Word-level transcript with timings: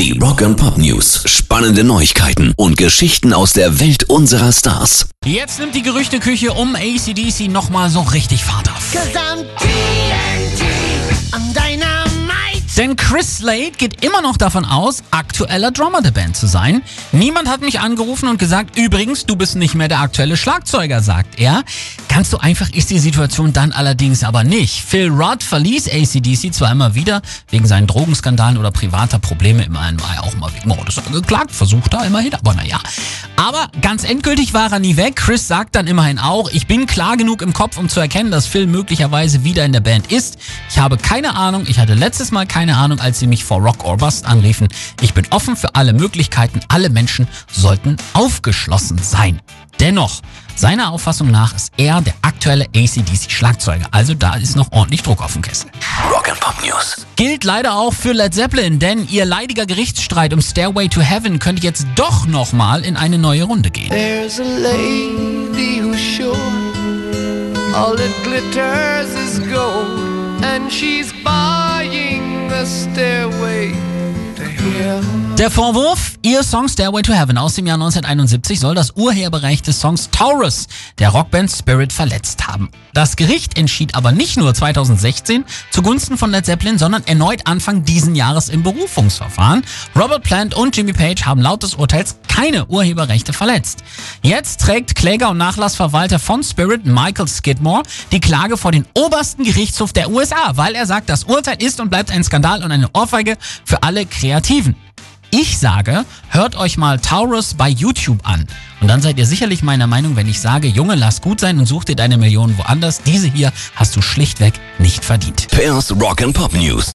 Die 0.00 0.18
Rock 0.18 0.40
and 0.40 0.56
Pop 0.56 0.78
News. 0.78 1.24
Spannende 1.26 1.84
Neuigkeiten 1.84 2.54
und 2.56 2.78
Geschichten 2.78 3.34
aus 3.34 3.52
der 3.52 3.80
Welt 3.80 4.04
unserer 4.04 4.50
Stars. 4.50 5.10
Jetzt 5.26 5.58
nimmt 5.60 5.74
die 5.74 5.82
Gerüchteküche 5.82 6.54
um 6.54 6.74
ACDC 6.74 7.50
nochmal 7.50 7.90
so 7.90 8.00
richtig 8.00 8.42
Fahrt 8.42 8.70
auf. 8.70 8.94
Denn 12.78 12.96
Chris 12.96 13.36
Slade 13.36 13.72
geht 13.76 14.02
immer 14.02 14.22
noch 14.22 14.38
davon 14.38 14.64
aus, 14.64 15.02
aktueller 15.10 15.70
Drummer 15.70 16.00
der 16.00 16.12
Band 16.12 16.34
zu 16.34 16.46
sein. 16.46 16.80
Niemand 17.12 17.50
hat 17.50 17.60
mich 17.60 17.80
angerufen 17.80 18.30
und 18.30 18.38
gesagt, 18.38 18.78
übrigens, 18.78 19.26
du 19.26 19.36
bist 19.36 19.56
nicht 19.56 19.74
mehr 19.74 19.88
der 19.88 20.00
aktuelle 20.00 20.38
Schlagzeuger, 20.38 21.02
sagt 21.02 21.38
er. 21.38 21.62
Ganz 22.20 22.32
so 22.32 22.38
einfach 22.38 22.68
ist 22.68 22.90
die 22.90 22.98
Situation 22.98 23.54
dann 23.54 23.72
allerdings 23.72 24.24
aber 24.24 24.44
nicht. 24.44 24.84
Phil 24.84 25.08
Rudd 25.08 25.42
verließ 25.42 25.88
ACDC 25.88 26.52
zwar 26.52 26.70
immer 26.70 26.94
wieder 26.94 27.22
wegen 27.48 27.66
seinen 27.66 27.86
Drogenskandalen 27.86 28.58
oder 28.58 28.70
privater 28.70 29.18
Probleme, 29.18 29.64
immerhin 29.64 29.98
war 30.02 30.16
er 30.16 30.24
auch 30.24 30.36
mal 30.36 30.52
wegen 30.52 30.68
Mordes 30.68 31.00
geklagt, 31.10 31.50
versucht 31.50 31.94
er 31.94 32.04
immerhin, 32.04 32.34
aber 32.34 32.52
naja. 32.52 32.78
Aber 33.36 33.70
ganz 33.80 34.04
endgültig 34.04 34.52
war 34.52 34.70
er 34.70 34.80
nie 34.80 34.98
weg. 34.98 35.16
Chris 35.16 35.48
sagt 35.48 35.74
dann 35.74 35.86
immerhin 35.86 36.18
auch, 36.18 36.50
ich 36.50 36.66
bin 36.66 36.84
klar 36.84 37.16
genug 37.16 37.40
im 37.40 37.54
Kopf, 37.54 37.78
um 37.78 37.88
zu 37.88 38.00
erkennen, 38.00 38.30
dass 38.30 38.44
Phil 38.44 38.66
möglicherweise 38.66 39.42
wieder 39.42 39.64
in 39.64 39.72
der 39.72 39.80
Band 39.80 40.12
ist. 40.12 40.36
Ich 40.68 40.78
habe 40.78 40.98
keine 40.98 41.36
Ahnung, 41.36 41.64
ich 41.68 41.78
hatte 41.78 41.94
letztes 41.94 42.32
Mal 42.32 42.46
keine 42.46 42.76
Ahnung, 42.76 43.00
als 43.00 43.18
sie 43.18 43.28
mich 43.28 43.44
vor 43.44 43.62
Rock 43.62 43.82
or 43.82 43.96
Bust 43.96 44.26
anriefen. 44.26 44.68
Ich 45.00 45.14
bin 45.14 45.26
offen 45.30 45.56
für 45.56 45.74
alle 45.74 45.94
Möglichkeiten, 45.94 46.60
alle 46.68 46.90
Menschen 46.90 47.26
sollten 47.50 47.96
aufgeschlossen 48.12 48.98
sein. 48.98 49.40
Dennoch, 49.80 50.20
seiner 50.56 50.92
Auffassung 50.92 51.30
nach 51.30 51.54
ist 51.54 51.72
er 51.78 52.02
der 52.02 52.12
aktuelle 52.20 52.66
ACDC-Schlagzeuger. 52.66 53.86
Also 53.92 54.12
da 54.12 54.34
ist 54.34 54.54
noch 54.54 54.70
ordentlich 54.72 55.02
Druck 55.02 55.22
auf 55.22 55.32
dem 55.32 55.40
Kessel. 55.40 55.70
Rock 56.12 56.28
and 56.28 56.38
Pop 56.38 56.54
News. 56.62 57.06
Gilt 57.16 57.44
leider 57.44 57.76
auch 57.76 57.94
für 57.94 58.12
Led 58.12 58.34
Zeppelin, 58.34 58.78
denn 58.78 59.08
ihr 59.08 59.24
leidiger 59.24 59.64
Gerichtsstreit 59.64 60.34
um 60.34 60.42
Stairway 60.42 60.88
to 60.88 61.00
Heaven 61.00 61.38
könnte 61.38 61.62
jetzt 61.62 61.86
doch 61.94 62.26
nochmal 62.26 62.84
in 62.84 62.98
eine 62.98 63.16
neue 63.16 63.44
Runde 63.44 63.70
gehen. 63.70 63.88
There's 63.88 64.38
a 64.38 64.44
lady 64.44 65.80
who's 65.80 65.98
sure 65.98 66.36
all 67.74 67.96
that 67.96 68.12
glitters 68.22 69.14
is 69.14 69.38
gold, 69.50 70.44
and 70.44 70.70
she's 70.70 71.14
buying 71.24 72.52
a 72.52 72.66
stairway 72.66 73.72
to 74.36 74.42
heaven. 74.42 75.29
Der 75.40 75.50
Vorwurf, 75.50 76.18
ihr 76.20 76.42
Song 76.42 76.68
Stairway 76.68 77.00
to 77.00 77.14
Heaven 77.14 77.38
aus 77.38 77.54
dem 77.54 77.66
Jahr 77.66 77.76
1971 77.76 78.60
soll 78.60 78.74
das 78.74 78.90
Urheberrecht 78.90 79.66
des 79.66 79.80
Songs 79.80 80.10
Taurus 80.10 80.66
der 80.98 81.08
Rockband 81.08 81.50
Spirit 81.50 81.94
verletzt 81.94 82.46
haben. 82.46 82.68
Das 82.92 83.16
Gericht 83.16 83.56
entschied 83.56 83.94
aber 83.94 84.12
nicht 84.12 84.36
nur 84.36 84.52
2016 84.52 85.46
zugunsten 85.70 86.18
von 86.18 86.30
Led 86.30 86.44
Zeppelin, 86.44 86.76
sondern 86.76 87.04
erneut 87.06 87.46
Anfang 87.46 87.84
diesen 87.84 88.14
Jahres 88.14 88.50
im 88.50 88.62
Berufungsverfahren. 88.62 89.64
Robert 89.96 90.24
Plant 90.24 90.54
und 90.54 90.76
Jimmy 90.76 90.92
Page 90.92 91.24
haben 91.24 91.40
laut 91.40 91.62
des 91.62 91.76
Urteils 91.76 92.16
keine 92.28 92.66
Urheberrechte 92.66 93.32
verletzt. 93.32 93.82
Jetzt 94.20 94.60
trägt 94.60 94.94
Kläger 94.94 95.30
und 95.30 95.38
Nachlassverwalter 95.38 96.18
von 96.18 96.42
Spirit 96.42 96.84
Michael 96.84 97.28
Skidmore 97.28 97.84
die 98.12 98.20
Klage 98.20 98.58
vor 98.58 98.72
den 98.72 98.84
obersten 98.94 99.44
Gerichtshof 99.44 99.94
der 99.94 100.10
USA, 100.10 100.52
weil 100.56 100.74
er 100.74 100.84
sagt, 100.84 101.08
das 101.08 101.24
Urteil 101.24 101.62
ist 101.62 101.80
und 101.80 101.88
bleibt 101.88 102.10
ein 102.10 102.24
Skandal 102.24 102.62
und 102.62 102.72
eine 102.72 102.90
Ohrfeige 102.92 103.38
für 103.64 103.82
alle 103.82 104.04
Kreativen. 104.04 104.76
Ich 105.32 105.58
sage, 105.58 106.04
hört 106.28 106.56
euch 106.56 106.76
mal 106.76 106.98
Taurus 106.98 107.54
bei 107.54 107.68
YouTube 107.68 108.18
an. 108.24 108.46
Und 108.80 108.88
dann 108.88 109.00
seid 109.00 109.16
ihr 109.16 109.26
sicherlich 109.26 109.62
meiner 109.62 109.86
Meinung, 109.86 110.16
wenn 110.16 110.28
ich 110.28 110.40
sage, 110.40 110.66
Junge, 110.66 110.96
lass 110.96 111.20
gut 111.20 111.38
sein 111.38 111.58
und 111.58 111.66
such 111.66 111.84
dir 111.84 111.94
deine 111.94 112.18
Millionen 112.18 112.58
woanders. 112.58 113.02
Diese 113.02 113.30
hier 113.30 113.52
hast 113.76 113.94
du 113.94 114.02
schlichtweg 114.02 114.54
nicht 114.78 115.04
verdient. 115.04 115.46
Pairs 115.50 115.92
Rock 116.00 116.22
and 116.22 116.34
Pop 116.34 116.52
News. 116.54 116.88